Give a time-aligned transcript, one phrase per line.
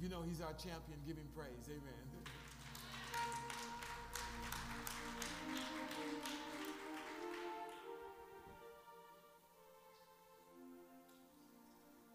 [0.00, 1.68] If you know he's our champion, give him praise.
[1.68, 1.82] Amen.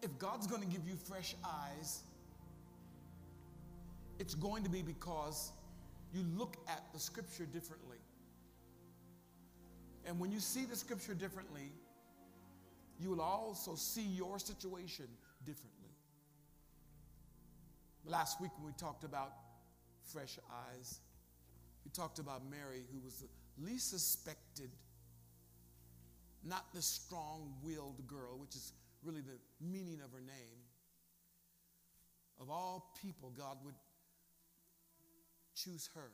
[0.02, 2.00] If God's going to give you fresh eyes,
[4.18, 5.52] it's going to be because
[6.12, 7.98] you look at the scripture differently.
[10.04, 11.70] And when you see the scripture differently,
[12.98, 15.06] you will also see your situation
[15.44, 15.75] differently.
[18.06, 19.32] Last week, when we talked about
[20.04, 20.38] fresh
[20.70, 21.00] eyes,
[21.84, 23.28] we talked about Mary, who was the
[23.58, 24.70] least suspected,
[26.44, 30.58] not the strong willed girl, which is really the meaning of her name.
[32.40, 33.74] Of all people, God would
[35.56, 36.12] choose her.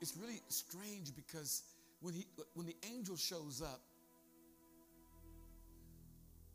[0.00, 1.62] It's really strange because
[2.00, 3.80] when, he, when the angel shows up,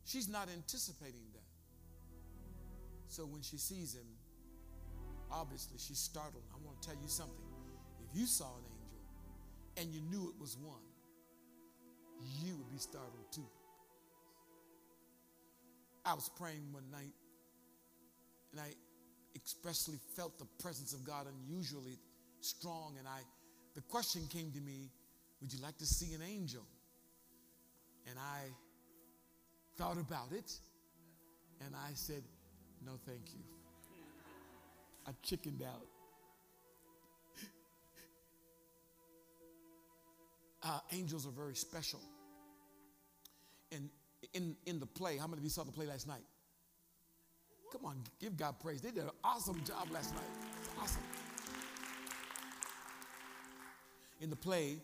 [0.06, 1.43] she's not anticipating that.
[3.14, 4.08] So when she sees him,
[5.30, 6.42] obviously she's startled.
[6.52, 7.46] I want to tell you something.
[8.02, 8.98] If you saw an angel
[9.76, 10.82] and you knew it was one,
[12.42, 13.46] you would be startled too.
[16.04, 17.14] I was praying one night
[18.50, 18.74] and I
[19.36, 22.00] expressly felt the presence of God unusually
[22.40, 22.96] strong.
[22.98, 23.20] And I,
[23.76, 24.90] the question came to me,
[25.40, 26.66] would you like to see an angel?
[28.10, 28.40] And I
[29.78, 30.50] thought about it
[31.64, 32.24] and I said,
[32.84, 33.40] no, thank you.
[35.06, 35.86] I chickened out.
[40.66, 42.00] Uh, angels are very special.
[43.70, 43.90] And
[44.32, 46.22] in, in the play, how many of you saw the play last night?
[47.70, 48.80] Come on, give God praise.
[48.80, 50.22] They did an awesome job last night.
[50.80, 51.02] Awesome.
[54.22, 54.78] In the play,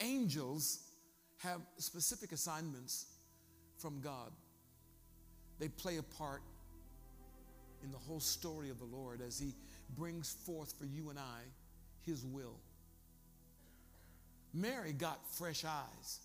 [0.00, 0.80] angels
[1.38, 3.06] have specific assignments
[3.78, 4.32] from God.
[5.58, 6.42] They play a part
[7.82, 9.54] in the whole story of the Lord as He
[9.96, 11.40] brings forth for you and I
[12.02, 12.58] His will.
[14.52, 16.20] Mary got fresh eyes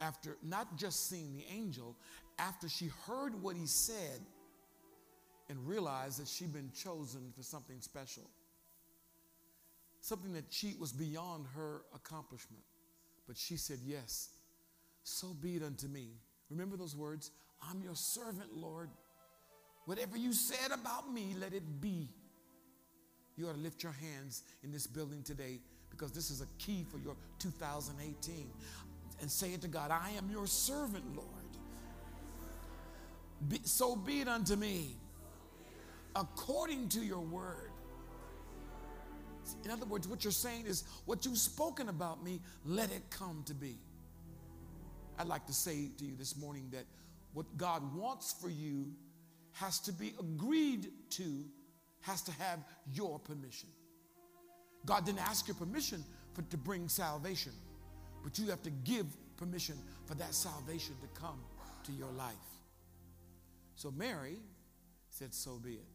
[0.00, 1.94] after not just seeing the angel,
[2.38, 4.20] after she heard what he said
[5.50, 8.22] and realized that she'd been chosen for something special,
[10.00, 12.62] something that she was beyond her accomplishment.
[13.26, 14.30] But she said, Yes,
[15.02, 16.12] so be it unto me.
[16.48, 17.30] Remember those words?
[17.68, 18.90] I'm your servant, Lord.
[19.86, 22.08] Whatever you said about me, let it be.
[23.36, 25.60] You ought to lift your hands in this building today
[25.90, 28.50] because this is a key for your 2018
[29.20, 31.28] and say it to God I am your servant, Lord.
[33.48, 34.96] Be, so be it unto me
[36.14, 37.70] according to your word.
[39.64, 43.42] In other words, what you're saying is what you've spoken about me, let it come
[43.46, 43.78] to be.
[45.18, 46.84] I'd like to say to you this morning that
[47.32, 48.92] what God wants for you
[49.52, 51.44] has to be agreed to,
[52.00, 52.60] has to have
[52.92, 53.68] your permission.
[54.86, 56.04] God didn't ask your permission
[56.34, 57.52] for, to bring salvation.
[58.22, 59.76] But you have to give permission
[60.06, 61.40] for that salvation to come
[61.84, 62.34] to your life.
[63.74, 64.36] So Mary
[65.08, 65.86] said, So be it.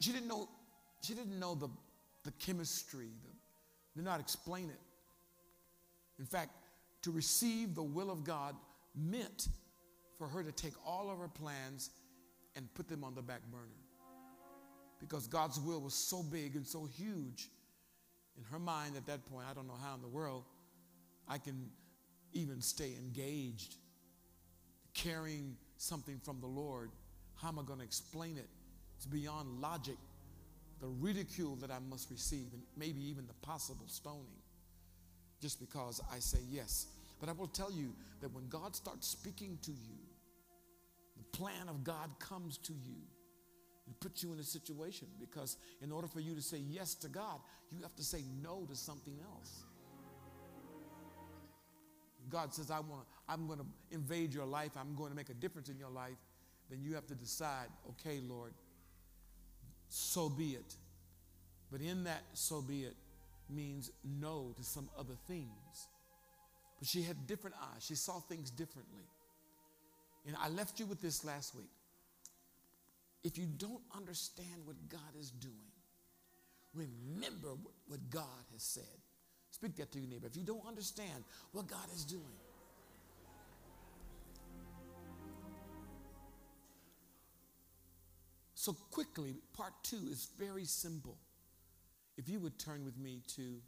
[0.00, 0.48] She didn't know,
[1.02, 1.68] she didn't know the,
[2.24, 3.30] the chemistry, the,
[3.96, 4.80] did not explain it.
[6.18, 6.50] In fact,
[7.02, 8.54] to receive the will of God
[8.94, 9.48] meant
[10.18, 11.90] for her to take all of her plans
[12.56, 13.64] and put them on the back burner.
[15.00, 17.48] Because God's will was so big and so huge
[18.36, 20.44] in her mind at that point, I don't know how in the world
[21.28, 21.70] I can
[22.32, 23.76] even stay engaged,
[24.92, 26.90] carrying something from the Lord.
[27.36, 28.48] How am I going to explain it?
[28.96, 29.96] It's beyond logic.
[30.80, 34.42] The ridicule that I must receive, and maybe even the possible stoning,
[35.40, 36.88] just because I say yes.
[37.24, 39.96] But I will tell you that when God starts speaking to you,
[41.16, 43.00] the plan of God comes to you
[43.86, 47.08] it puts you in a situation because in order for you to say yes to
[47.08, 47.40] God,
[47.70, 49.64] you have to say no to something else.
[52.30, 55.34] God says, I want I'm going to invade your life, I'm going to make a
[55.34, 56.16] difference in your life,
[56.70, 58.52] then you have to decide, okay, Lord,
[59.88, 60.74] so be it.
[61.70, 62.94] But in that so be it
[63.48, 65.88] means no to some other things.
[66.78, 67.84] But she had different eyes.
[67.84, 69.04] She saw things differently.
[70.26, 71.70] And I left you with this last week.
[73.22, 75.54] If you don't understand what God is doing,
[76.74, 77.56] remember
[77.86, 78.84] what God has said.
[79.50, 80.26] Speak that to your neighbor.
[80.26, 82.22] If you don't understand what God is doing,
[88.64, 91.18] So, quickly, part two is very simple.
[92.16, 93.60] If you would turn with me to,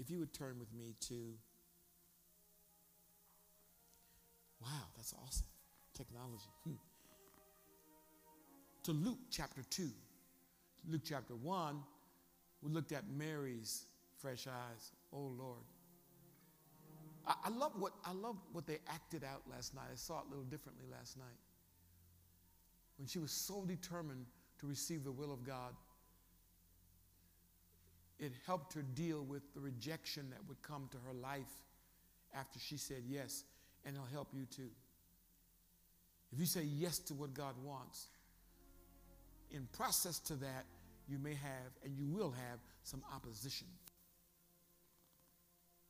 [0.00, 1.34] If you would turn with me to.
[4.62, 5.46] Wow, that's awesome.
[5.94, 6.48] Technology.
[6.64, 6.74] Hmm.
[8.84, 9.90] To Luke chapter 2.
[10.88, 11.82] Luke chapter 1,
[12.62, 13.84] we looked at Mary's
[14.18, 14.92] fresh eyes.
[15.12, 15.64] Oh, Lord.
[17.26, 19.84] I, I, love what, I love what they acted out last night.
[19.92, 21.26] I saw it a little differently last night.
[22.96, 24.24] When she was so determined
[24.60, 25.74] to receive the will of God,
[28.20, 31.62] it helped her deal with the rejection that would come to her life
[32.34, 33.44] after she said yes,
[33.84, 34.70] and it'll help you too.
[36.32, 38.08] If you say yes to what God wants,
[39.50, 40.64] in process to that,
[41.08, 43.66] you may have and you will have some opposition.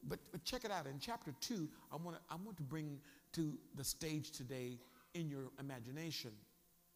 [0.08, 0.86] But, but check it out.
[0.86, 2.98] In chapter 2, I want, to, I want to bring
[3.34, 4.78] to the stage today
[5.14, 6.30] in your imagination.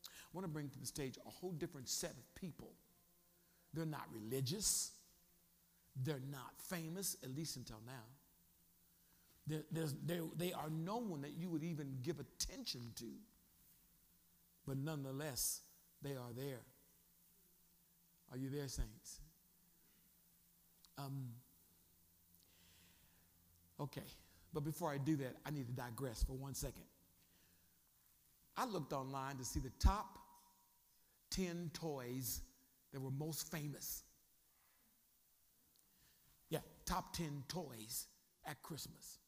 [0.07, 2.73] I want to bring to the stage a whole different set of people.
[3.75, 4.93] They're not religious.
[6.03, 7.93] They're not famous, at least until now.
[9.47, 13.07] They're, they're, they are no one that you would even give attention to.
[14.67, 15.61] But nonetheless,
[16.03, 16.61] they are there.
[18.33, 19.21] Are you there, saints?
[20.97, 21.29] Um,
[23.79, 24.03] okay,
[24.53, 26.85] but before I do that, I need to digress for one second.
[28.57, 30.19] I looked online to see the top
[31.31, 32.41] 10 toys
[32.93, 34.05] that were most famous.
[36.87, 38.07] Top 10 toys
[38.47, 39.19] at Christmas.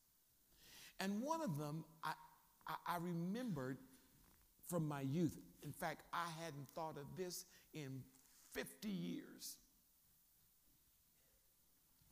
[1.00, 2.12] And one of them I,
[2.66, 3.78] I, I remembered
[4.68, 5.36] from my youth.
[5.62, 7.44] In fact, I hadn't thought of this
[7.74, 8.02] in
[8.52, 9.56] 50 years.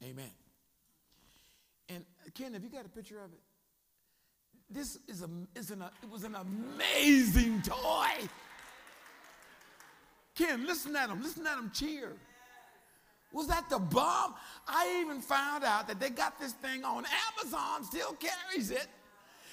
[0.03, 0.31] Amen.
[1.89, 3.41] And uh, Ken, have you got a picture of it?
[4.71, 5.49] This is a, an,
[6.03, 8.29] it was an amazing toy.
[10.35, 11.23] Ken, listen at him.
[11.23, 12.13] Listen at him cheer.
[13.35, 14.35] Was that the bomb?
[14.69, 17.05] I even found out that they got this thing on
[17.37, 18.87] Amazon, still carries it,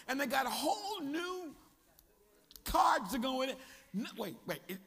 [0.07, 1.55] and they got a whole new
[2.63, 3.57] cards to go in it.
[3.91, 4.59] No, wait, wait.
[4.67, 4.77] It,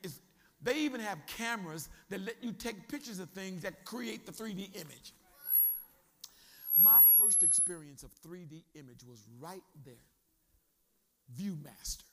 [0.63, 4.77] they even have cameras that let you take pictures of things that create the 3D
[4.77, 5.13] image.
[6.81, 9.95] My first experience of 3D image was right there.
[11.37, 12.05] Viewmaster.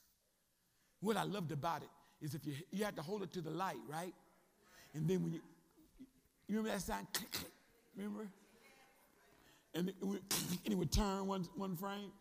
[0.99, 1.89] What I loved about it
[2.25, 4.13] is if you, you had to hold it to the light, right?
[4.95, 5.41] And then when you,
[6.51, 7.07] you remember that sound?
[7.13, 7.51] Click, click.
[7.95, 8.27] Remember?
[9.74, 10.21] And it, would,
[10.65, 12.12] and it would turn one, one frame.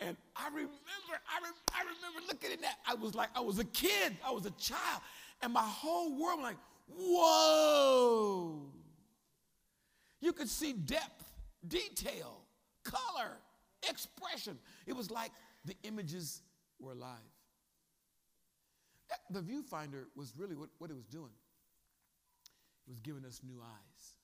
[0.00, 0.72] And I remember,
[1.10, 2.78] I, re- I remember looking at that.
[2.86, 5.02] I was like, I was a kid, I was a child,
[5.42, 6.56] and my whole world was like,
[6.88, 8.62] whoa.
[10.20, 11.30] You could see depth,
[11.68, 12.40] detail,
[12.84, 13.36] color,
[13.88, 14.58] expression.
[14.86, 15.30] It was like
[15.66, 16.40] the images
[16.80, 17.18] were alive.
[19.30, 21.30] The viewfinder was really what, what it was doing.
[22.86, 24.14] Was giving us new eyes,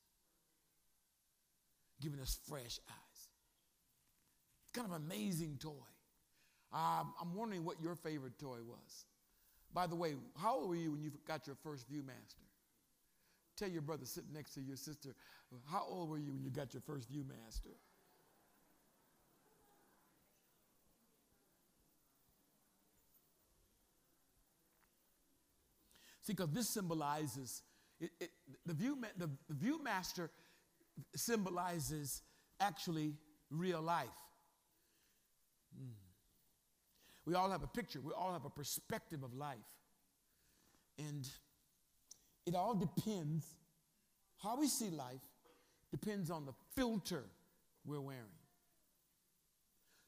[2.01, 3.11] giving us fresh eyes
[4.73, 5.71] kind of amazing toy.
[6.73, 9.07] Um, I'm wondering what your favorite toy was.
[9.73, 12.45] By the way, how old were you when you got your first Viewmaster?
[13.57, 15.15] Tell your brother sitting next to your sister,
[15.71, 17.75] how old were you when you got your first Viewmaster?
[26.23, 27.63] See, because this symbolizes,
[28.01, 28.31] it, it,
[28.67, 30.31] the, view, the, the Viewmaster
[31.15, 32.23] symbolizes
[32.61, 33.15] actually
[33.51, 34.09] real life.
[35.79, 35.93] Mm.
[37.27, 39.59] We all have a picture, we all have a perspective of life.
[40.99, 41.29] And
[42.47, 43.47] it all depends,
[44.43, 45.21] how we see life
[45.91, 47.25] depends on the filter
[47.85, 48.25] we're wearing.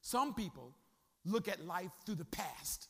[0.01, 0.75] Some people
[1.25, 2.89] look at life through the past.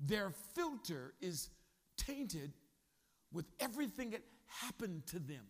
[0.00, 1.48] Their filter is
[1.96, 2.52] tainted
[3.32, 5.44] with everything that happened to them,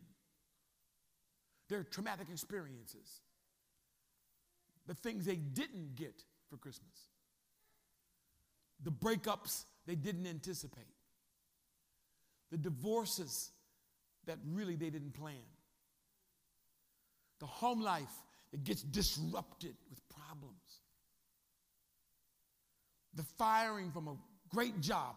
[1.69, 3.21] their traumatic experiences.
[4.87, 7.07] The things they didn't get for Christmas,
[8.83, 10.85] the breakups they didn't anticipate,
[12.51, 13.51] the divorces
[14.27, 15.35] that really they didn't plan,
[17.39, 18.13] the home life
[18.51, 20.81] that gets disrupted with problems,
[23.15, 24.17] the firing from a
[24.55, 25.15] great job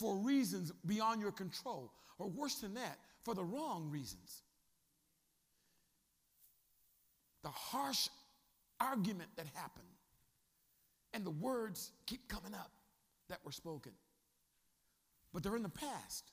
[0.00, 4.42] for reasons beyond your control, or worse than that, for the wrong reasons
[7.42, 8.08] the harsh
[8.80, 9.86] argument that happened,
[11.12, 12.70] and the words keep coming up
[13.28, 13.92] that were spoken.
[15.32, 16.32] But they're in the past.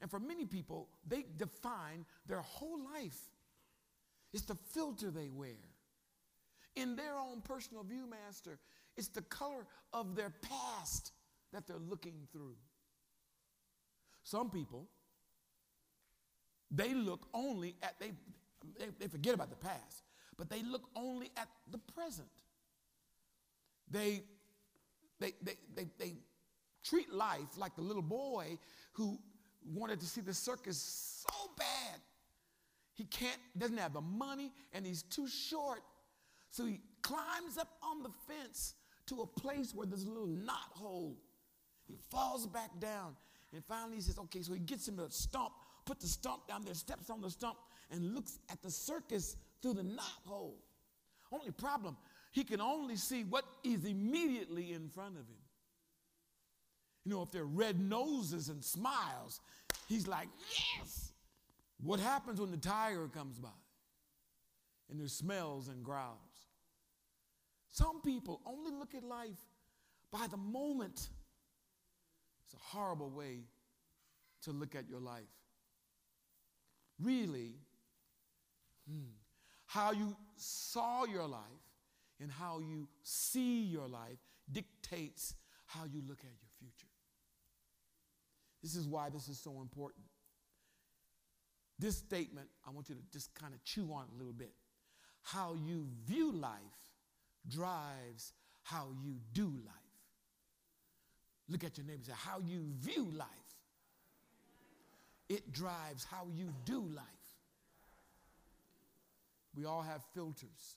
[0.00, 3.18] And for many people, they define their whole life.
[4.32, 5.56] It's the filter they wear.
[6.74, 8.58] In their own personal viewmaster,
[8.96, 11.12] it's the color of their past
[11.52, 12.56] that they're looking through.
[14.26, 14.88] Some people,
[16.70, 18.12] they look only at, they,
[18.78, 20.02] they, they forget about the past
[20.36, 22.28] but they look only at the present.
[23.90, 24.22] They,
[25.20, 26.12] they, they, they, they
[26.84, 28.58] treat life like the little boy
[28.92, 29.18] who
[29.64, 32.00] wanted to see the circus so bad.
[32.94, 35.80] He can't, doesn't have the money, and he's too short.
[36.50, 38.74] So he climbs up on the fence
[39.06, 41.16] to a place where there's a little knot hole.
[41.86, 43.16] He falls back down.
[43.52, 45.52] And finally he says, okay, so he gets him a stump,
[45.84, 47.56] put the stump down there, steps on the stump,
[47.90, 50.58] and looks at the circus through the knot hole.
[51.32, 51.96] Only problem,
[52.32, 55.36] he can only see what is immediately in front of him.
[57.04, 59.40] You know, if they're red noses and smiles,
[59.88, 60.28] he's like,
[60.78, 61.12] yes.
[61.80, 63.48] What happens when the tiger comes by
[64.90, 66.16] and there's smells and growls?
[67.68, 69.38] Some people only look at life
[70.10, 71.10] by the moment.
[72.46, 73.40] It's a horrible way
[74.42, 75.24] to look at your life.
[77.02, 77.56] Really,
[78.88, 79.10] hmm,
[79.66, 81.42] how you saw your life
[82.20, 84.18] and how you see your life
[84.50, 85.34] dictates
[85.66, 86.86] how you look at your future.
[88.62, 90.04] This is why this is so important.
[91.78, 94.52] This statement, I want you to just kind of chew on a little bit.
[95.22, 96.60] How you view life
[97.48, 99.85] drives how you do life.
[101.48, 103.28] Look at your neighbor and say, How you view life,
[105.28, 107.04] it drives how you do life.
[109.56, 110.76] We all have filters.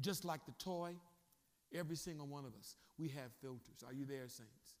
[0.00, 0.94] Just like the toy,
[1.74, 3.84] every single one of us, we have filters.
[3.86, 4.76] Are you there, saints?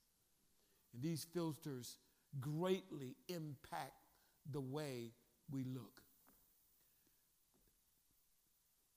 [0.92, 1.96] And these filters
[2.40, 3.92] greatly impact
[4.50, 5.12] the way
[5.50, 6.02] we look.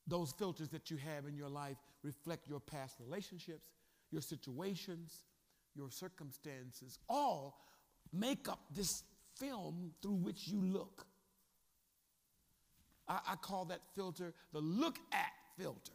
[0.08, 3.70] Those filters that you have in your life reflect your past relationships,
[4.12, 5.24] your situations,
[5.76, 7.60] your circumstances, all
[8.12, 9.04] make up this
[9.36, 11.06] film through which you look.
[13.08, 15.94] I, I call that filter the look at filter.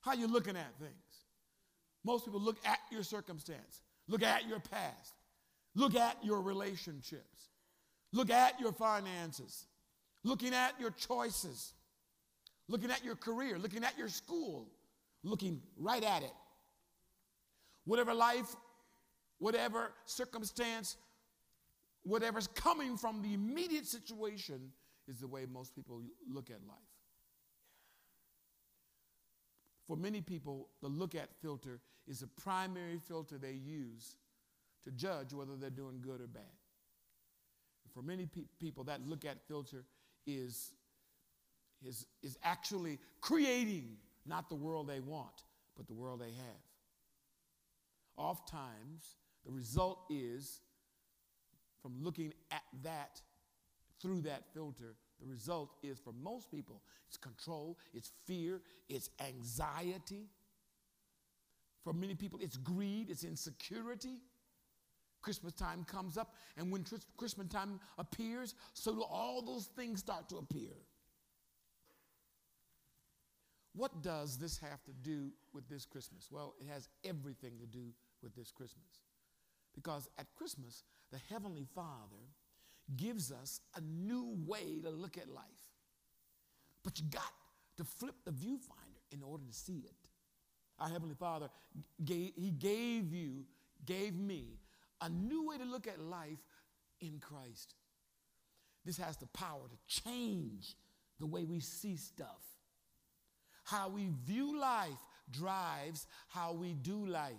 [0.00, 0.92] How you looking at things?
[2.04, 5.14] Most people look at your circumstance, look at your past,
[5.74, 7.48] look at your relationships,
[8.12, 9.64] look at your finances,
[10.22, 11.72] looking at your choices,
[12.68, 14.68] looking at your career, looking at your school,
[15.22, 16.32] looking right at it.
[17.86, 18.54] Whatever life,
[19.44, 20.96] whatever circumstance,
[22.02, 24.72] whatever's coming from the immediate situation
[25.06, 26.00] is the way most people
[26.32, 26.78] look at life.
[29.86, 34.16] For many people, the look at filter is the primary filter they use
[34.82, 36.56] to judge whether they're doing good or bad.
[37.92, 39.84] For many pe- people, that look at filter
[40.26, 40.72] is,
[41.86, 45.44] is, is actually creating not the world they want,
[45.76, 46.62] but the world they have.
[48.16, 50.60] Oftentimes, the result is
[51.82, 53.20] from looking at that
[54.00, 60.28] through that filter, the result is for most people, it's control, it's fear, it's anxiety.
[61.82, 64.18] For many people, it's greed, it's insecurity.
[65.22, 66.84] Christmas time comes up, and when
[67.16, 70.72] Christmas time appears, so do all those things start to appear.
[73.74, 76.28] What does this have to do with this Christmas?
[76.30, 77.86] Well, it has everything to do
[78.22, 79.00] with this Christmas.
[79.74, 82.24] Because at Christmas, the Heavenly Father
[82.96, 85.44] gives us a new way to look at life.
[86.82, 87.32] But you got
[87.78, 89.96] to flip the viewfinder in order to see it.
[90.78, 91.48] Our Heavenly Father,
[92.04, 93.44] gave, He gave you,
[93.84, 94.58] gave me
[95.00, 96.38] a new way to look at life
[97.00, 97.74] in Christ.
[98.84, 100.76] This has the power to change
[101.18, 102.42] the way we see stuff.
[103.64, 104.90] How we view life
[105.30, 107.32] drives how we do life.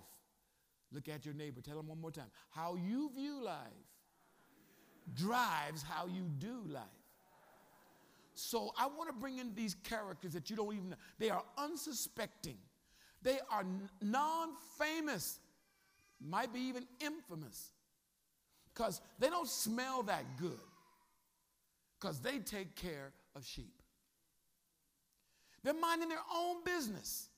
[0.92, 1.60] Look at your neighbor.
[1.60, 2.30] Tell him one more time.
[2.50, 3.56] How you view life
[5.14, 6.82] drives how you do life.
[8.34, 10.96] So I want to bring in these characters that you don't even know.
[11.18, 12.58] They are unsuspecting.
[13.22, 13.64] They are
[14.02, 15.40] non-famous,
[16.20, 17.70] might be even infamous,
[18.72, 20.60] because they don't smell that good,
[21.98, 23.82] because they take care of sheep.
[25.64, 27.28] They're minding their own business.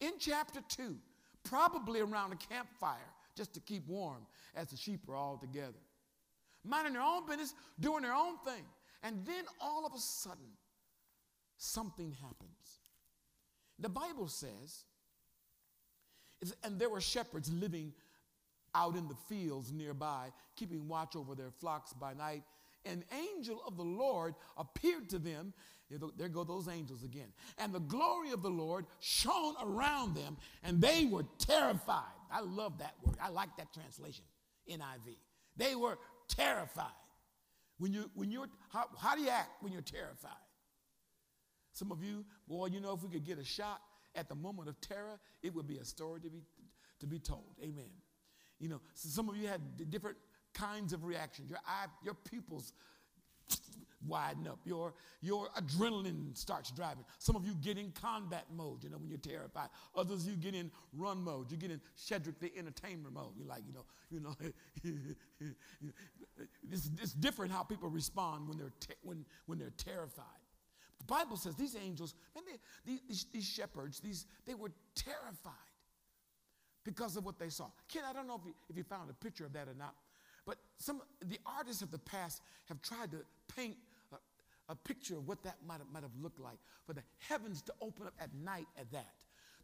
[0.00, 0.94] In chapter 2,
[1.48, 2.98] probably around a campfire,
[3.36, 5.78] just to keep warm as the sheep are all together
[6.64, 8.64] minding their own business, doing their own thing.
[9.02, 10.56] And then all of a sudden,
[11.56, 12.80] something happens.
[13.78, 14.84] The Bible says,
[16.62, 17.92] and there were shepherds living
[18.74, 22.42] out in the fields nearby, keeping watch over their flocks by night.
[22.84, 25.52] An angel of the Lord appeared to them.
[25.90, 27.28] There go those angels again.
[27.56, 32.02] And the glory of the Lord shone around them, and they were terrified.
[32.30, 33.16] I love that word.
[33.22, 34.24] I like that translation,
[34.70, 35.16] NIV.
[35.56, 36.86] They were terrified.
[37.78, 40.32] When you when you're how, how do you act when you're terrified?
[41.72, 43.80] Some of you, boy, you know, if we could get a shot
[44.16, 46.42] at the moment of terror, it would be a story to be,
[46.98, 47.54] to be told.
[47.62, 47.88] Amen.
[48.58, 50.16] You know, so some of you had different
[50.52, 51.50] kinds of reactions.
[51.50, 52.72] Your eye, your pupils
[54.06, 54.60] widen up.
[54.64, 57.04] Your, your adrenaline starts driving.
[57.18, 59.68] Some of you get in combat mode, you know, when you're terrified.
[59.96, 61.50] Others you get in run mode.
[61.50, 63.32] You get in Cedric the entertainer mode.
[63.36, 64.36] You're like, you know, you know,
[66.70, 70.24] it's, it's different how people respond when they're, te- when, when they're terrified.
[70.98, 75.52] The Bible says these angels, they, these, these shepherds, these, they were terrified
[76.84, 77.66] because of what they saw.
[77.92, 79.94] Ken, I don't know if you, if you found a picture of that or not,
[80.48, 83.18] but some the artists of the past have tried to
[83.54, 83.76] paint
[84.68, 86.58] a, picture of what that might have, might have looked like.
[86.86, 89.14] For the heavens to open up at night at that.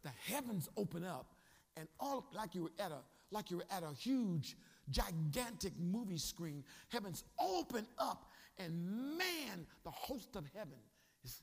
[0.03, 1.33] The heavens open up
[1.77, 2.99] and all like you were at a
[3.31, 4.55] like you were at a huge,
[4.91, 6.63] gigantic movie screen.
[6.89, 10.77] Heavens open up and man, the host of heaven
[11.23, 11.41] is,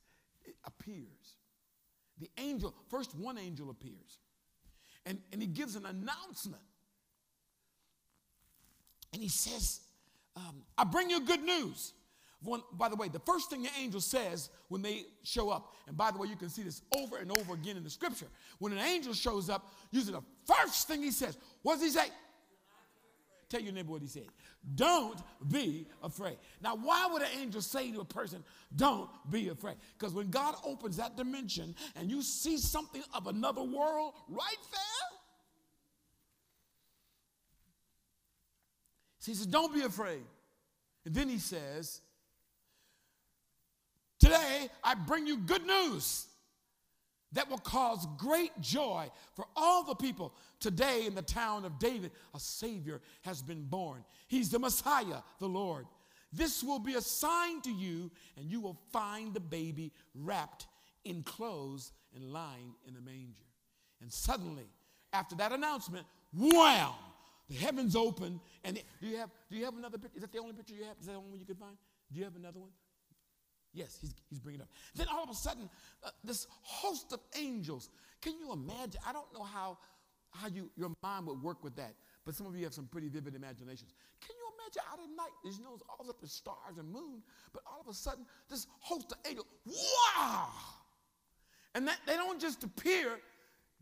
[0.65, 1.37] appears.
[2.19, 4.19] The angel, first one angel appears.
[5.05, 6.63] And, and he gives an announcement.
[9.13, 9.81] And he says,
[10.37, 11.93] um, I bring you good news.
[12.43, 15.97] One, by the way, the first thing the angel says when they show up, and
[15.97, 18.27] by the way, you can see this over and over again in the scripture.
[18.59, 22.09] When an angel shows up, usually the first thing he says, what does he say?
[23.49, 24.27] Tell your neighbor what he said.
[24.75, 25.21] Don't
[25.51, 26.39] be afraid.
[26.63, 28.43] Now, why would an angel say to a person,
[28.75, 29.77] don't be afraid?
[29.99, 35.19] Because when God opens that dimension and you see something of another world right there,
[39.25, 40.23] he says, don't be afraid.
[41.05, 42.01] And then he says,
[44.33, 46.27] Today, I bring you good news
[47.33, 50.33] that will cause great joy for all the people.
[50.59, 54.03] Today, in the town of David, a Savior has been born.
[54.29, 55.85] He's the Messiah, the Lord.
[56.33, 60.67] This will be a sign to you, and you will find the baby wrapped
[61.05, 63.45] in clothes and lying in a manger.
[64.01, 64.71] And suddenly,
[65.13, 66.93] after that announcement, wham!
[67.51, 70.17] The heavens open, and do you have do you have another picture?
[70.17, 70.97] Is that the only picture you have?
[70.99, 71.77] Is that the only one you could find?
[72.11, 72.71] Do you have another one?
[73.75, 74.71] Yes, he's, he's bringing it up.
[74.95, 75.69] Then all of a sudden,
[76.05, 77.89] uh, this host of angels.
[78.21, 79.01] Can you imagine?
[79.07, 79.79] I don't know how,
[80.31, 83.09] how you, your mind would work with that, but some of you have some pretty
[83.09, 83.95] vivid imaginations.
[84.21, 87.23] Can you imagine out at night, there's you know, all up the stars and moon,
[87.53, 90.49] but all of a sudden, this host of angels, wow!
[91.75, 93.19] And that, they don't just appear,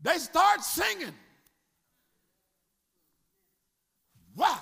[0.01, 1.13] they start singing.
[4.35, 4.59] Wow!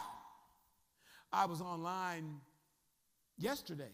[1.31, 2.41] I was online
[3.37, 3.91] yesterday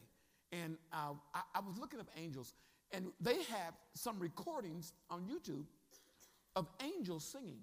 [0.64, 2.54] and uh, I, I was looking up angels,
[2.92, 5.66] and they have some recordings on YouTube
[6.56, 7.60] of angels singing.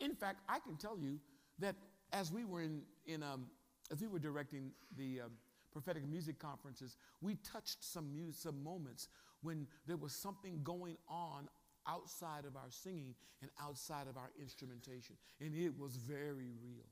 [0.00, 1.18] In fact, I can tell you
[1.58, 1.76] that
[2.12, 3.46] as we were in, in um,
[3.90, 5.30] as we were directing the um,
[5.72, 9.08] prophetic music conferences, we touched some music, some moments
[9.42, 11.48] when there was something going on
[11.86, 16.86] outside of our singing and outside of our instrumentation, and it was very real.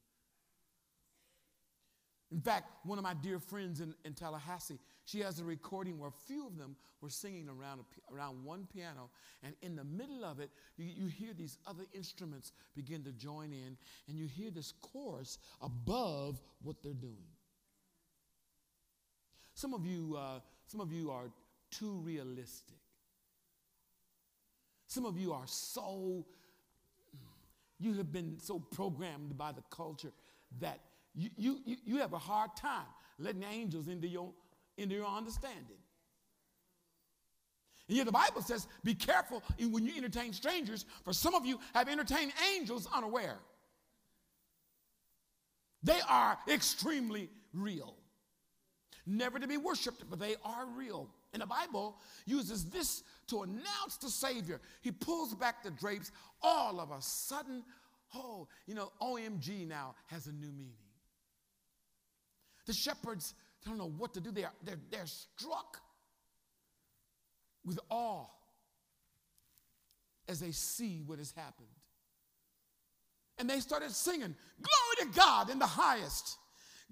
[2.32, 6.08] In fact, one of my dear friends in, in Tallahassee, she has a recording where
[6.08, 9.10] a few of them were singing around, a, around one piano,
[9.42, 13.52] and in the middle of it, you, you hear these other instruments begin to join
[13.52, 13.76] in,
[14.08, 17.28] and you hear this chorus above what they're doing.
[19.54, 21.26] Some of you, uh, some of you are
[21.70, 22.78] too realistic.
[24.86, 26.24] Some of you are so,
[27.78, 30.12] you have been so programmed by the culture
[30.60, 30.80] that
[31.14, 32.86] you, you, you have a hard time
[33.18, 34.30] letting the angels into your,
[34.76, 35.78] into your understanding.
[37.88, 41.60] And yet the Bible says, be careful when you entertain strangers, for some of you
[41.74, 43.38] have entertained angels unaware.
[45.82, 47.94] They are extremely real.
[49.06, 51.10] Never to be worshiped, but they are real.
[51.34, 54.62] And the Bible uses this to announce the Savior.
[54.80, 56.10] He pulls back the drapes.
[56.40, 57.64] All of a sudden,
[58.14, 60.83] oh, you know, OMG now has a new meaning.
[62.66, 64.30] The shepherds don't know what to do.
[64.30, 65.80] They are, they're, they're struck
[67.64, 68.26] with awe
[70.28, 71.68] as they see what has happened.
[73.38, 76.38] And they started singing, Glory to God in the highest.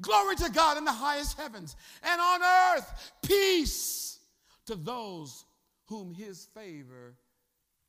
[0.00, 1.76] Glory to God in the highest heavens.
[2.02, 4.18] And on earth, peace
[4.66, 5.44] to those
[5.86, 7.14] whom his favor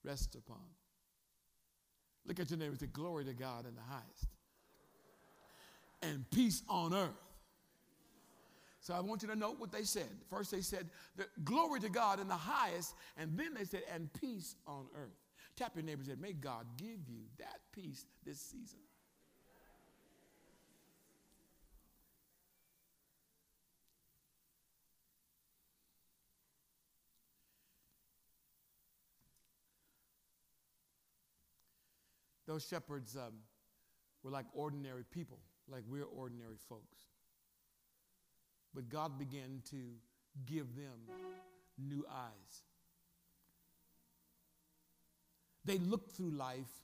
[0.04, 0.58] rests upon.
[2.26, 4.28] Look at your neighbor and say, Glory to God in the highest.
[6.02, 7.33] And peace on earth
[8.84, 10.10] so I want you to note what they said.
[10.30, 10.89] First, they said,
[11.46, 12.96] Glory to God in the highest.
[13.17, 15.15] And then they said, And peace on earth.
[15.56, 18.80] Tap your neighbor and say, May God give you that peace this season.
[32.46, 33.32] Those shepherds um,
[34.24, 37.06] were like ordinary people, like we're ordinary folks.
[38.74, 39.78] But God began to
[40.46, 41.16] give them
[41.78, 42.62] new eyes.
[45.66, 46.84] They looked through life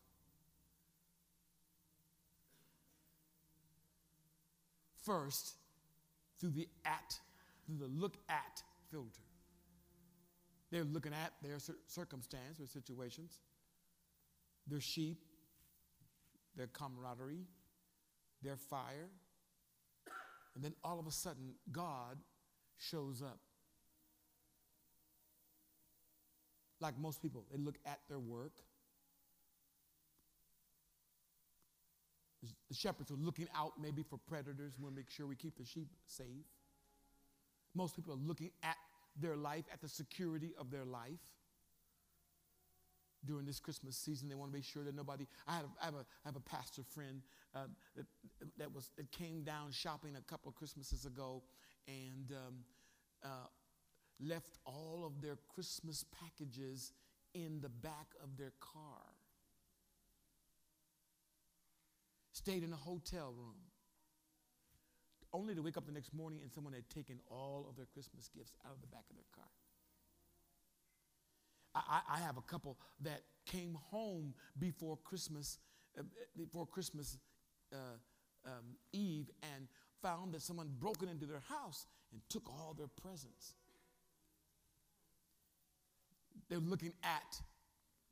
[5.04, 5.56] first
[6.39, 7.19] through the at,
[7.65, 9.23] through the look at filter.
[10.71, 13.39] They're looking at their circumstance, their situations,
[14.67, 15.25] their sheep,
[16.56, 17.47] their camaraderie,
[18.43, 19.10] their fire.
[20.60, 22.17] And then all of a sudden, God
[22.78, 23.39] shows up.
[26.82, 28.52] Like most people, they look at their work.
[32.67, 34.74] The shepherds are looking out maybe for predators.
[34.78, 36.28] We want to make sure we keep the sheep safe.
[37.74, 38.76] Most people are looking at
[39.15, 41.22] their life, at the security of their life.
[43.26, 45.26] During this Christmas season, they want to make sure that nobody.
[45.48, 47.22] I have, I have, a, I have a pastor friend
[47.55, 48.05] uh, that,
[48.57, 51.43] that, was, that came down shopping a couple of Christmases ago
[51.88, 52.55] and um,
[53.23, 53.47] uh,
[54.19, 56.93] left all of their Christmas packages
[57.33, 59.01] in the back of their car.
[62.33, 63.55] Stayed in a hotel room
[65.33, 68.29] only to wake up the next morning and someone had taken all of their Christmas
[68.35, 69.45] gifts out of the back of their car.
[71.75, 75.59] I, I have a couple that came home before Christmas,
[75.97, 76.03] uh,
[76.35, 77.17] before Christmas
[77.73, 79.67] uh, um, Eve, and
[80.01, 83.53] found that someone broken into their house and took all their presents.
[86.49, 87.41] They're looking at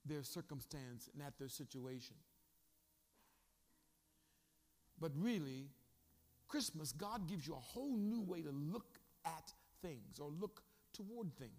[0.05, 2.15] their circumstance and at their situation.
[4.99, 5.69] But really,
[6.47, 10.61] Christmas, God gives you a whole new way to look at things or look
[10.93, 11.51] toward things.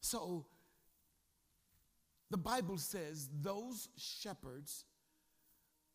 [0.00, 0.46] So,
[2.30, 4.84] the Bible says those shepherds,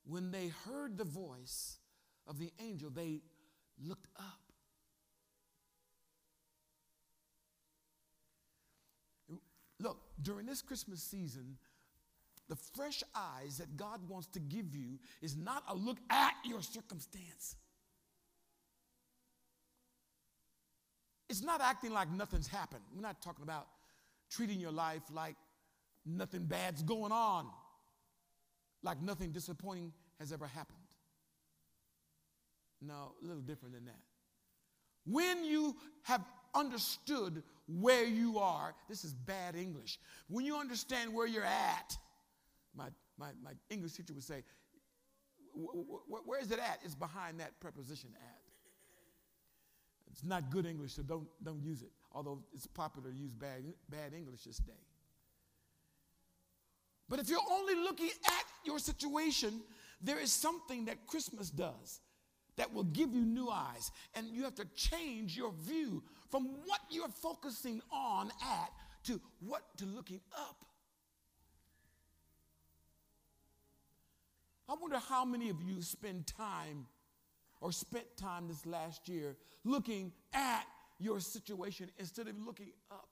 [0.06, 1.78] when they heard the voice
[2.28, 3.22] of the angel, they
[3.84, 4.40] looked up.
[9.80, 11.58] Look, during this Christmas season,
[12.48, 16.62] the fresh eyes that God wants to give you is not a look at your
[16.62, 17.56] circumstance.
[21.30, 22.84] It's not acting like nothing's happened.
[22.94, 23.68] We're not talking about
[24.30, 25.36] treating your life like
[26.06, 27.48] nothing bad's going on,
[28.84, 30.78] like nothing disappointing has ever happened.
[32.82, 34.00] No, a little different than that.
[35.06, 40.00] When you have understood where you are, this is bad English.
[40.28, 41.98] When you understand where you're at,
[42.76, 42.88] my,
[43.18, 44.44] my, my English teacher would say,
[45.54, 46.80] where is it at?
[46.84, 48.38] It's behind that preposition at.
[50.12, 53.64] It's not good English, so don't, don't use it, although it's popular to use bad,
[53.90, 54.74] bad English this day.
[57.12, 59.62] But if you're only looking at your situation,
[60.02, 62.00] there is something that Christmas does
[62.56, 63.92] that will give you new eyes.
[64.16, 68.72] And you have to change your view from what you're focusing on at
[69.04, 70.64] to what to looking up.
[74.70, 76.88] I wonder how many of you spend time
[77.60, 80.64] or spent time this last year looking at
[80.98, 83.11] your situation instead of looking up.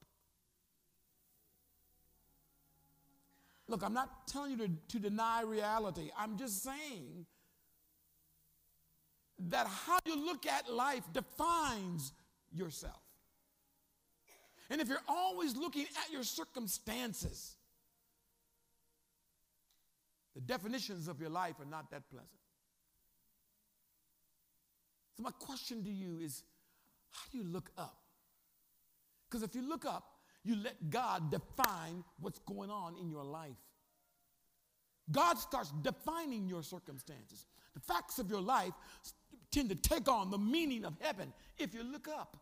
[3.69, 6.09] Look, I'm not telling you to, to deny reality.
[6.17, 7.27] I'm just saying
[9.47, 12.11] that how you look at life defines
[12.51, 12.99] yourself.
[14.71, 17.57] And if you're always looking at your circumstances,
[20.33, 22.29] the definitions of your life are not that pleasant.
[25.15, 26.43] So, my question to you is
[27.11, 27.97] how do you look up?
[29.29, 33.57] Because if you look up, you let God define what's going on in your life.
[35.11, 37.45] God starts defining your circumstances.
[37.73, 38.73] The facts of your life
[39.51, 42.37] tend to take on the meaning of heaven if you look up.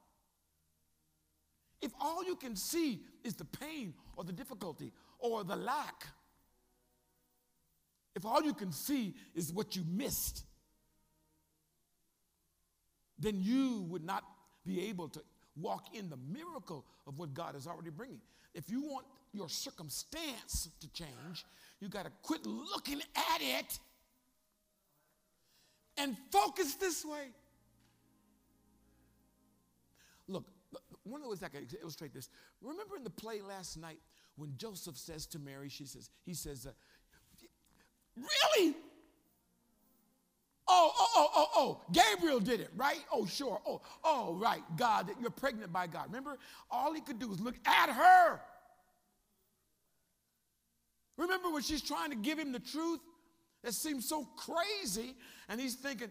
[1.81, 6.07] If all you can see is the pain or the difficulty or the lack,
[8.15, 10.43] if all you can see is what you missed,
[13.19, 14.23] then you would not
[14.65, 15.21] be able to
[15.59, 18.21] walk in the miracle of what God is already bringing.
[18.53, 21.45] If you want your circumstance to change,
[21.79, 23.79] you got to quit looking at it
[25.97, 27.29] and focus this way.
[30.27, 30.45] Look,
[31.03, 32.29] one of the ways I can illustrate this.
[32.61, 33.99] Remember in the play last night
[34.35, 36.71] when Joseph says to Mary, she says, he says, uh,
[41.39, 41.81] Oh, oh.
[41.91, 42.99] Gabriel did it, right?
[43.13, 43.61] Oh, sure.
[43.63, 44.63] Oh, oh, right.
[44.75, 46.07] God, you're pregnant by God.
[46.07, 46.39] Remember,
[46.71, 48.41] all he could do was look at her.
[51.15, 52.99] Remember when she's trying to give him the truth
[53.63, 55.13] that seems so crazy,
[55.47, 56.09] and he's thinking,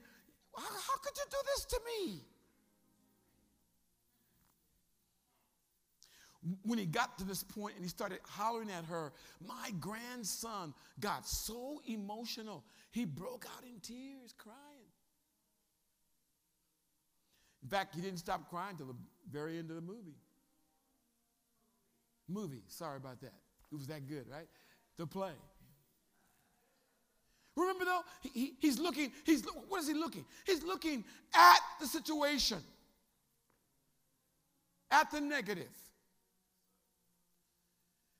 [0.56, 2.20] how, how could you do this to me?
[6.62, 9.12] When he got to this point and he started hollering at her,
[9.44, 12.62] my grandson got so emotional,
[12.92, 14.75] he broke out in tears, crying.
[17.66, 18.94] In fact, he didn't stop crying till the
[19.28, 20.14] very end of the movie.
[22.28, 23.32] Movie, sorry about that.
[23.72, 24.46] It was that good, right?
[24.98, 25.32] The play.
[27.56, 30.24] Remember though, he, he, he's looking, he's, what is he looking?
[30.46, 31.02] He's looking
[31.34, 32.58] at the situation,
[34.92, 35.66] at the negative.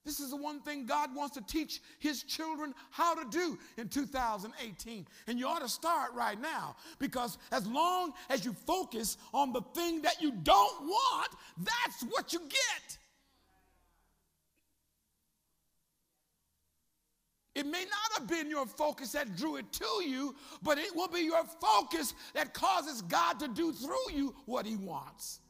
[0.07, 3.89] This is the one thing God wants to teach his children how to do in
[3.89, 5.05] 2018.
[5.27, 9.63] And you ought to start right now because as long as you focus on the
[9.75, 12.99] thing that you don't want, that's what you get.
[17.57, 21.09] It may not have been your focus that drew it to you, but it will
[21.09, 25.41] be your focus that causes God to do through you what he wants.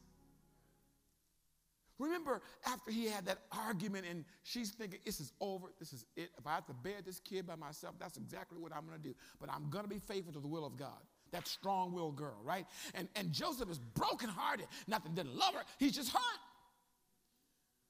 [1.99, 6.29] Remember, after he had that argument and she's thinking, this is over, this is it.
[6.37, 9.15] If I have to bear this kid by myself, that's exactly what I'm to do.
[9.39, 11.01] But I'm to be faithful to the will of God.
[11.31, 12.65] That strong willed girl, right?
[12.93, 14.67] And, and Joseph is brokenhearted.
[14.87, 16.39] Not that he didn't love her, he's just hurt.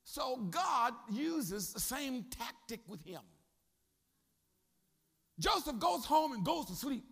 [0.04, 3.22] So God uses the same tactic with him.
[5.38, 7.04] Joseph goes home and goes to sleep.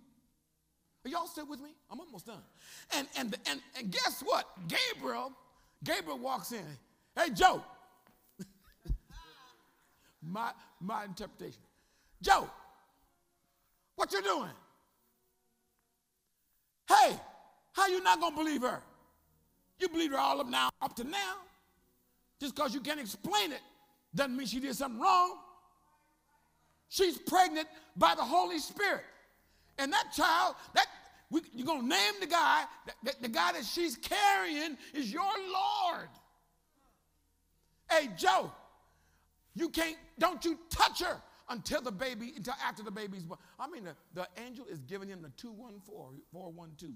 [1.05, 1.69] Are y'all still with me?
[1.91, 2.41] I'm almost done.
[2.95, 4.47] And, and, and, and guess what?
[4.67, 5.34] Gabriel,
[5.86, 6.65] Gabriel walks in.
[7.15, 7.63] Hey, Joe.
[10.21, 11.62] my, my interpretation.
[12.21, 12.50] Joe,
[13.95, 14.50] what you doing?
[16.89, 17.17] Hey,
[17.74, 18.82] how you not gonna believe her?
[19.80, 21.36] You believe her all up now, up to now.
[22.39, 23.62] Just because you can't explain it
[24.13, 25.38] doesn't mean she did something wrong.
[26.89, 29.04] She's pregnant by the Holy Spirit.
[29.78, 30.88] And that child, that
[31.29, 32.63] we, you're gonna name the guy,
[33.03, 36.09] that, the guy that she's carrying is your Lord.
[37.89, 38.51] Hey, Joe,
[39.53, 43.39] you can't, don't you touch her until the baby, until after the baby's born.
[43.59, 46.93] I mean, the, the angel is giving him the 214, 412.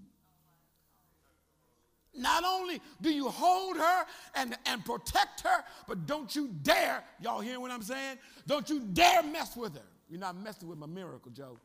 [2.16, 7.40] Not only do you hold her and, and protect her, but don't you dare, y'all
[7.40, 8.18] hear what I'm saying?
[8.48, 9.86] Don't you dare mess with her.
[10.10, 11.60] You're not messing with my miracle, Joe.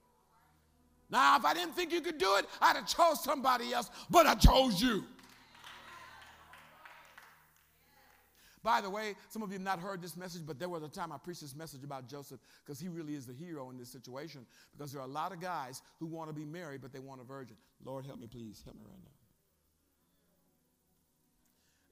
[1.15, 4.27] Now, if I didn't think you could do it, I'd have chose somebody else, but
[4.27, 5.05] I chose you.
[8.65, 10.89] By the way, some of you have not heard this message, but there was a
[10.89, 13.91] time I preached this message about Joseph because he really is the hero in this
[13.91, 14.45] situation.
[14.77, 17.21] Because there are a lot of guys who want to be married, but they want
[17.21, 17.57] a virgin.
[17.85, 18.63] Lord, help me, please.
[18.65, 19.11] Help me right now.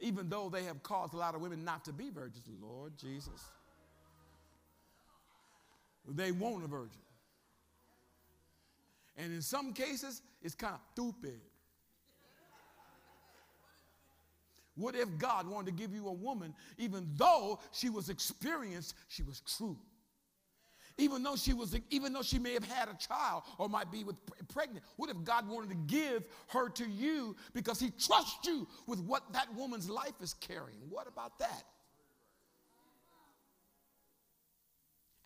[0.00, 3.40] Even though they have caused a lot of women not to be virgins, Lord Jesus.
[6.08, 6.98] They want a virgin.
[9.16, 11.40] And in some cases, it's kind of stupid.
[14.75, 19.22] What if God wanted to give you a woman, even though she was experienced, she
[19.22, 19.77] was true?
[20.98, 24.05] Even though she was, even though she may have had a child or might be
[24.05, 24.16] with
[24.48, 29.01] pregnant, what if God wanted to give her to you because He trusts you with
[29.01, 30.79] what that woman's life is carrying?
[30.88, 31.64] What about that?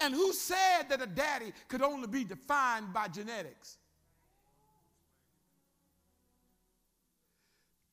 [0.07, 3.77] And who said that a daddy could only be defined by genetics?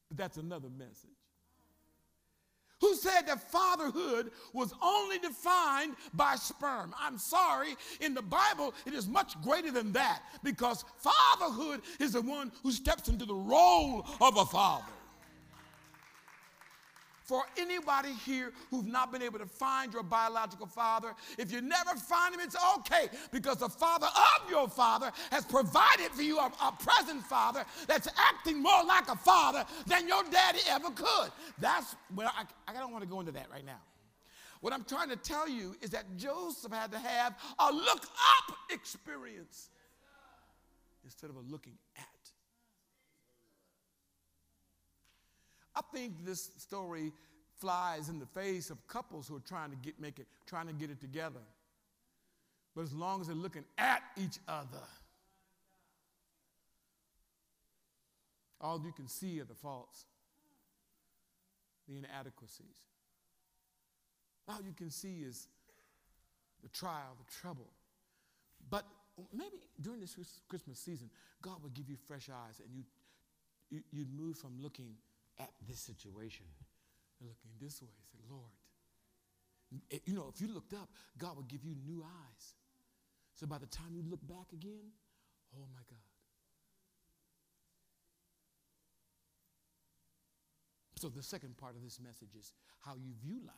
[0.09, 1.09] But that's another message.
[2.81, 6.93] Who said that fatherhood was only defined by sperm?
[6.99, 12.21] I'm sorry, in the Bible, it is much greater than that because fatherhood is the
[12.21, 14.85] one who steps into the role of a father
[17.23, 21.13] for anybody here who've not been able to find your biological father.
[21.37, 26.11] If you never find him, it's okay because the father of your father has provided
[26.11, 30.59] for you a, a present father that's acting more like a father than your daddy
[30.69, 31.31] ever could.
[31.59, 33.79] That's, well, I, I don't want to go into that right now.
[34.61, 38.55] What I'm trying to tell you is that Joseph had to have a look up
[38.69, 39.69] experience
[41.03, 42.12] instead of a looking at.
[45.75, 47.11] I think this story
[47.55, 50.73] flies in the face of couples who are trying to get make it trying to
[50.73, 51.41] get it together.
[52.75, 54.83] But as long as they're looking at each other,
[58.59, 60.05] all you can see are the faults,
[61.87, 62.81] the inadequacies.
[64.47, 65.47] All you can see is
[66.63, 67.69] the trial, the trouble.
[68.69, 68.85] But
[69.31, 70.15] maybe during this
[70.47, 71.09] Christmas season,
[71.41, 72.83] God will give you fresh eyes and you,
[73.69, 74.95] you, you'd move from looking
[75.39, 76.45] at this situation
[77.19, 77.89] and looking this way.
[78.11, 78.51] Say, Lord,
[79.91, 82.53] eh, you know, if you looked up, God would give you new eyes.
[83.35, 84.91] So by the time you look back again,
[85.55, 85.99] oh my God.
[90.97, 93.55] So the second part of this message is how you view life,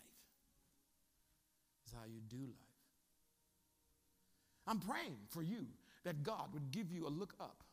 [1.86, 2.76] is how you do life.
[4.66, 5.68] I'm praying for you
[6.06, 7.64] that God would give you a look up.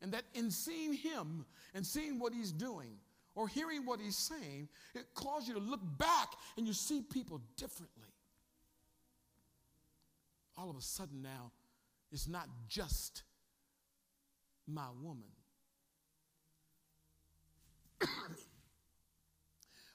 [0.00, 2.96] And that in seeing Him and seeing what He's doing
[3.34, 7.40] or hearing what He's saying, it causes you to look back and you see people
[7.56, 8.12] differently.
[10.56, 11.52] All of a sudden now,
[12.10, 13.22] it's not just
[14.66, 15.28] my woman.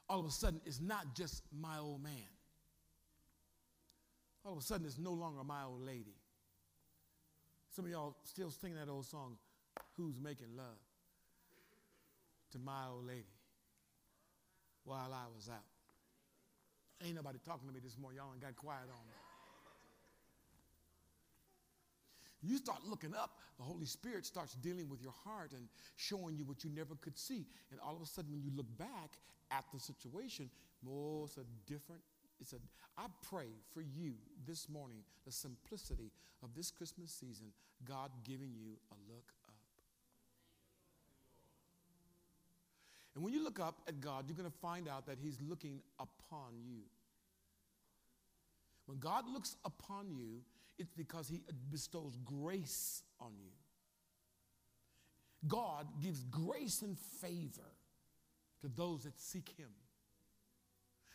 [0.09, 2.13] All of a sudden, it's not just my old man.
[4.45, 6.15] All of a sudden, it's no longer my old lady.
[7.71, 9.37] Some of y'all still singing that old song,
[9.97, 10.81] Who's Making Love
[12.51, 13.33] to My Old Lady
[14.85, 15.63] while I was out.
[17.05, 18.19] Ain't nobody talking to me this morning.
[18.21, 19.15] Y'all ain't got quiet on me.
[22.45, 26.43] You start looking up, the Holy Spirit starts dealing with your heart and showing you
[26.43, 27.45] what you never could see.
[27.71, 29.17] And all of a sudden, when you look back
[29.49, 30.49] at the situation,
[30.85, 32.01] oh, it's a different.
[32.41, 32.57] It's a.
[32.97, 36.11] I pray for you this morning, the simplicity
[36.43, 37.47] of this Christmas season,
[37.85, 39.53] God giving you a look up.
[43.15, 45.81] And when you look up at God, you're going to find out that He's looking
[45.99, 46.81] upon you.
[48.85, 50.41] When God looks upon you,
[50.79, 53.51] it's because He bestows grace on you.
[55.47, 57.69] God gives grace and favor
[58.61, 59.69] to those that seek Him.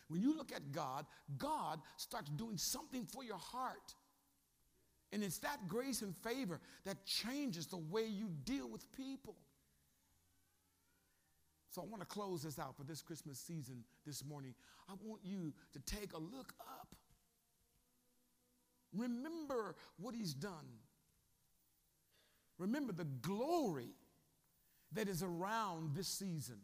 [0.07, 1.05] When you look at God,
[1.37, 3.95] God starts doing something for your heart.
[5.11, 9.35] And it's that grace and favor that changes the way you deal with people.
[11.69, 14.55] So I want to close this out for this Christmas season this morning.
[14.89, 16.95] I want you to take a look up.
[18.93, 20.79] Remember what he's done.
[22.57, 23.91] Remember the glory
[24.93, 26.57] that is around this season.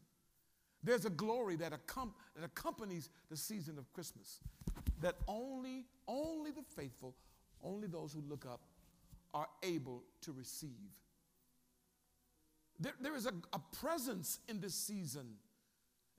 [0.83, 4.39] There's a glory that, accom- that accompanies the season of Christmas
[5.01, 7.15] that only, only the faithful,
[7.63, 8.61] only those who look up
[9.33, 10.69] are able to receive.
[12.79, 15.35] There, there is a, a presence in this season,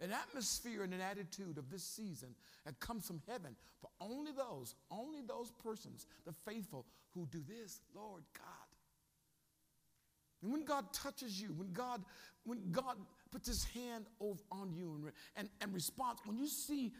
[0.00, 4.74] an atmosphere and an attitude of this season that comes from heaven for only those,
[4.90, 8.44] only those persons, the faithful, who do this, Lord God.
[10.42, 12.04] And when God touches you, when God,
[12.44, 12.96] when God
[13.30, 16.92] puts his hand over on you and, and, and responds, when you see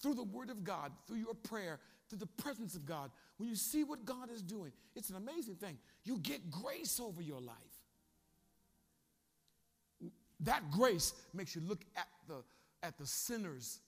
[0.00, 3.56] through the word of God, through your prayer, through the presence of God, when you
[3.56, 5.78] see what God is doing, it's an amazing thing.
[6.04, 7.56] You get grace over your life.
[10.40, 12.42] That grace makes you look at the,
[12.82, 13.80] at the sinners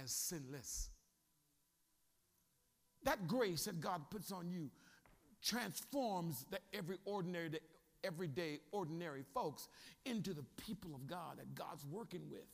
[0.00, 0.90] as sinless.
[3.04, 4.70] That grace that God puts on you
[5.42, 7.60] transforms the every ordinary, the
[8.04, 9.68] everyday, ordinary folks
[10.04, 12.40] into the people of God that God's working with.
[12.40, 12.46] You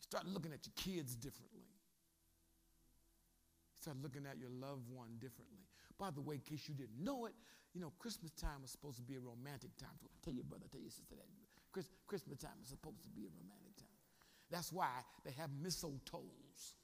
[0.00, 1.60] start looking at your kids differently.
[3.70, 5.66] You start looking at your loved one differently.
[6.02, 7.32] By the way, in case you didn't know it,
[7.74, 9.94] you know, Christmas time was supposed to be a romantic time.
[10.02, 11.28] So tell your brother, tell your sister that.
[11.70, 13.86] Chris, Christmas time is supposed to be a romantic time.
[14.50, 14.90] That's why
[15.24, 16.74] they have mistletoes.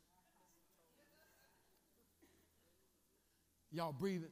[3.73, 4.31] Y'all breathing?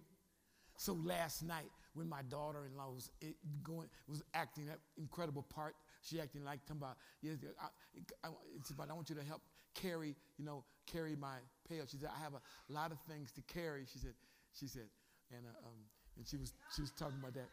[0.76, 3.32] So last night, when my daughter-in-law was eh,
[3.64, 8.70] going, was acting that incredible part, she acting like talking about, yes, I, I, it's
[8.70, 9.42] about, I want you to help
[9.74, 11.86] carry, you know, carry my pail.
[11.90, 13.84] She said, I have a lot of things to carry.
[13.92, 14.12] She said,
[14.58, 14.88] she said,
[15.30, 15.78] and uh, um,
[16.16, 17.48] and she was she was talking about that.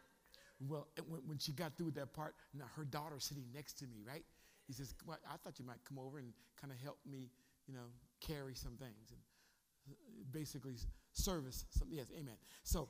[0.70, 3.86] Well, when, when she got through with that part, now her daughter sitting next to
[3.86, 4.24] me, right?
[4.68, 7.28] He says, well, I thought you might come over and kind of help me,
[7.67, 9.12] you know, carry some things.
[9.12, 9.19] And
[9.92, 9.96] uh,
[10.32, 10.80] basically,
[11.12, 11.65] service.
[11.71, 12.40] Some, yes, amen.
[12.63, 12.88] So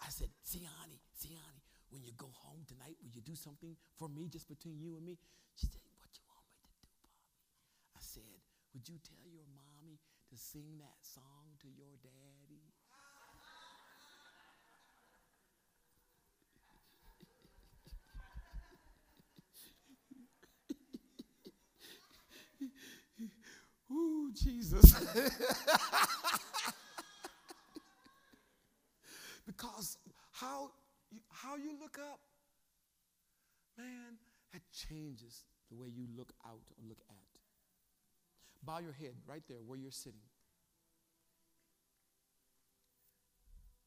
[0.00, 1.60] I said, see, honey, see, honey,
[1.90, 5.04] when you go home tonight, will you do something for me just between you and
[5.04, 5.18] me?
[5.58, 7.12] She said, what you want me to do, Bobby?
[7.92, 8.40] I said,
[8.72, 9.98] would you tell your mommy
[10.30, 12.37] to sing that song to your daddy?
[24.44, 24.92] Jesus.
[29.46, 29.98] because
[30.32, 30.70] how
[31.10, 32.20] you, how you look up,
[33.76, 34.18] man,
[34.52, 37.16] that changes the way you look out or look at.
[38.62, 40.20] Bow your head right there where you're sitting.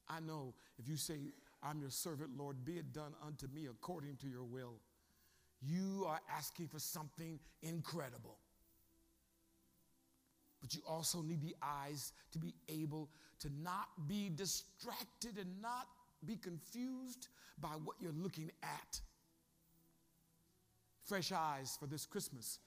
[0.07, 1.15] I know if you say,
[1.63, 4.79] I'm your servant, Lord, be it done unto me according to your will,
[5.61, 8.37] you are asking for something incredible.
[10.61, 13.09] But you also need the eyes to be able
[13.39, 15.87] to not be distracted and not
[16.25, 17.27] be confused
[17.59, 19.01] by what you're looking at.
[21.03, 22.59] Fresh eyes for this Christmas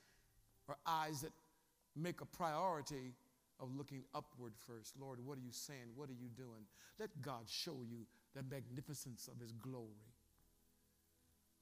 [0.68, 1.32] are eyes that
[1.96, 3.14] make a priority
[3.60, 4.94] of looking upward first.
[5.00, 5.90] Lord, what are you saying?
[5.94, 6.66] What are you doing?
[6.98, 10.13] Let God show you the magnificence of His glory.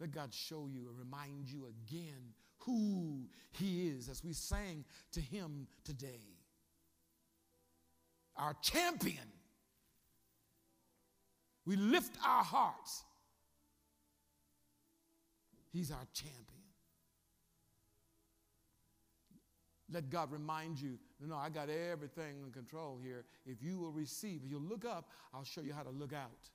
[0.02, 3.20] Let God show you and remind you again who
[3.52, 6.40] He is as we sang to Him today.
[8.36, 9.30] Our champion.
[11.64, 13.04] We lift our hearts.
[15.72, 16.42] He's our champion.
[19.88, 23.24] Let God remind you, no, no, I got everything in control here.
[23.46, 26.50] If you will receive, if you look up, I'll show you how to look out.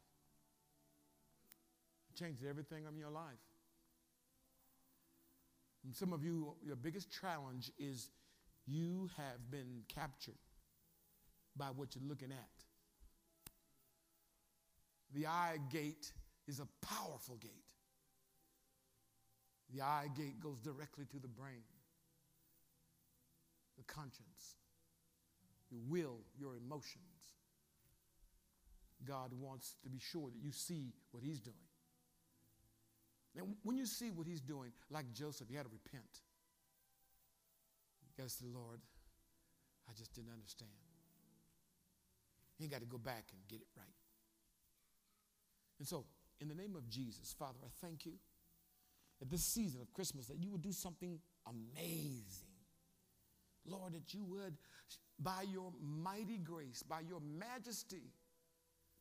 [2.18, 3.24] Changes everything in your life.
[5.86, 8.10] And some of you, your biggest challenge is
[8.66, 10.34] you have been captured
[11.56, 12.50] by what you're looking at.
[15.14, 16.12] The eye gate
[16.48, 17.52] is a powerful gate.
[19.74, 21.64] The eye gate goes directly to the brain
[23.78, 24.58] the conscience,
[25.70, 27.04] your will, your emotions.
[29.08, 31.56] God wants to be sure that you see what He's doing.
[33.38, 36.22] And when you see what He's doing, like Joseph, you had to repent.
[38.02, 38.80] You got to say, Lord,
[39.90, 40.72] I just didn't understand.
[42.60, 43.86] You got to go back and get it right.
[45.80, 46.06] And so,
[46.42, 48.14] in the name of Jesus, Father, I thank you
[49.22, 52.48] at this season of Christmas that you would do something amazing
[53.68, 54.56] Lord, that you would,
[55.20, 58.14] by your mighty grace, by your majesty,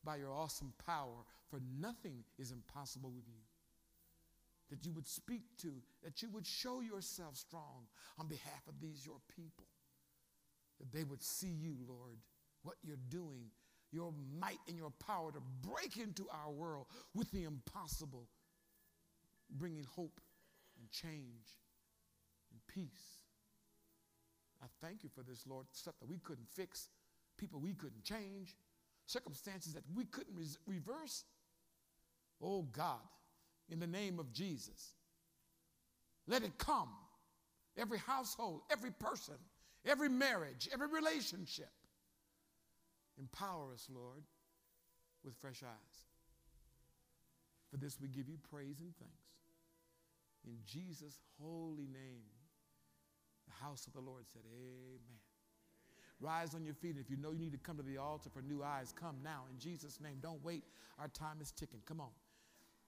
[0.03, 3.41] by your awesome power, for nothing is impossible with you.
[4.69, 5.71] That you would speak to,
[6.03, 7.87] that you would show yourself strong
[8.19, 9.65] on behalf of these, your people.
[10.79, 12.17] That they would see you, Lord,
[12.63, 13.45] what you're doing,
[13.91, 18.27] your might and your power to break into our world with the impossible,
[19.49, 20.19] bringing hope
[20.79, 21.55] and change
[22.51, 23.21] and peace.
[24.61, 25.67] I thank you for this, Lord.
[25.71, 26.89] Stuff that we couldn't fix,
[27.37, 28.55] people we couldn't change,
[29.05, 31.23] circumstances that we couldn't res- reverse.
[32.41, 32.99] Oh God,
[33.69, 34.93] in the name of Jesus,
[36.27, 36.89] let it come.
[37.77, 39.35] Every household, every person,
[39.85, 41.69] every marriage, every relationship.
[43.19, 44.23] Empower us, Lord,
[45.23, 45.97] with fresh eyes.
[47.69, 49.27] For this we give you praise and thanks.
[50.45, 52.23] In Jesus' holy name.
[53.47, 55.19] The house of the Lord said, Amen.
[56.19, 56.95] Rise on your feet.
[56.95, 59.17] And If you know you need to come to the altar for new eyes, come
[59.23, 60.17] now in Jesus' name.
[60.21, 60.63] Don't wait.
[60.99, 61.79] Our time is ticking.
[61.85, 62.09] Come on.